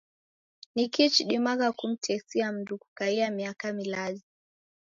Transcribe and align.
Ni 0.75 0.89
kii 0.89 1.09
chidimagha 1.09 1.71
kumtesia 1.71 2.51
mndu 2.51 2.77
kukaia 2.77 3.31
miaka 3.31 3.73
milazi? 3.73 4.25